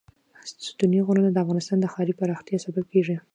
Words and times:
ستوني 0.69 0.99
غرونه 1.07 1.29
د 1.31 1.37
افغانستان 1.43 1.77
د 1.81 1.85
ښاري 1.93 2.13
پراختیا 2.19 2.57
سبب 2.65 2.85
کېږي. 2.93 3.15